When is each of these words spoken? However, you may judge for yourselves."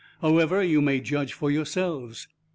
However, 0.19 0.63
you 0.63 0.81
may 0.81 0.99
judge 0.99 1.31
for 1.33 1.51
yourselves." 1.51 2.27